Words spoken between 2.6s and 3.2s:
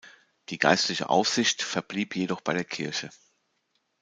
Kirche.